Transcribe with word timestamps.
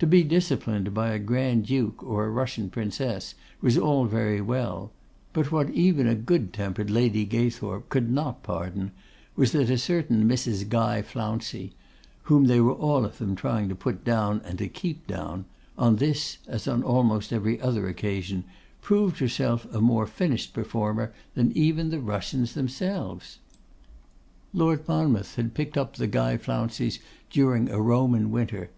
To 0.00 0.06
be 0.06 0.22
disciplined 0.22 0.92
by 0.92 1.12
a 1.12 1.18
Grand 1.18 1.64
duke 1.64 2.02
or 2.02 2.26
a 2.26 2.30
Russian 2.30 2.68
Princess 2.68 3.34
was 3.62 3.78
all 3.78 4.04
very 4.04 4.38
well; 4.38 4.92
but 5.32 5.50
what 5.50 5.70
even 5.70 6.14
good 6.24 6.52
tempered 6.52 6.90
Lady 6.90 7.24
Gaythorp 7.24 7.88
could 7.88 8.10
not 8.10 8.42
pardon 8.42 8.92
was, 9.34 9.52
that 9.52 9.70
a 9.70 9.78
certain 9.78 10.28
Mrs. 10.28 10.68
Guy 10.68 11.00
Flouncey, 11.00 11.72
whom 12.24 12.48
they 12.48 12.60
were 12.60 12.74
all 12.74 13.06
of 13.06 13.16
them 13.16 13.34
trying 13.34 13.70
to 13.70 13.74
put 13.74 14.04
down 14.04 14.42
and 14.44 14.58
to 14.58 14.68
keep 14.68 15.06
down, 15.06 15.46
on 15.78 15.96
this, 15.96 16.36
as 16.46 16.68
almost 16.68 17.32
on 17.32 17.36
every 17.38 17.58
other 17.58 17.88
occasion, 17.88 18.44
proved 18.82 19.20
herself 19.20 19.66
a 19.74 19.80
more 19.80 20.06
finished 20.06 20.52
performer 20.52 21.14
than 21.32 21.50
even 21.56 21.88
the 21.88 21.98
Russians 21.98 22.52
themselves. 22.52 23.38
Lord 24.52 24.86
Monmouth 24.86 25.36
had 25.36 25.54
picked 25.54 25.78
up 25.78 25.94
the 25.96 26.06
Guy 26.06 26.36
Flounceys 26.36 26.98
during 27.30 27.70
a 27.70 27.80
Roman 27.80 28.30
winter. 28.30 28.68